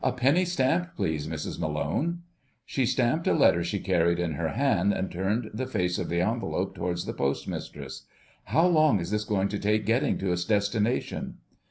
[0.03, 2.23] "A penny stamp, please, Mrs Malone."
[2.65, 6.21] She stamped a letter she carried in her hand, and turned the face of the
[6.21, 8.07] envelope towards the Postmistress.
[8.45, 11.35] "How long is this going to take getting to its destination?"